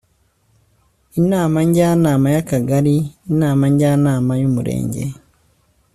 Inama 1.19 1.57
Njyanama 1.67 2.27
y 2.35 2.37
Akagari 2.43 2.95
Inama 3.31 3.63
Njyanama 3.73 4.31
y 4.41 4.43
Umurenge 4.49 5.03